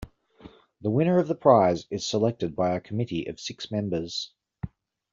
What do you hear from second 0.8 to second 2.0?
The winner of the Prize